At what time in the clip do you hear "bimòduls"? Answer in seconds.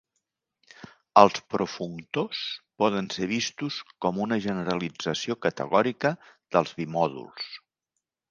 6.81-7.55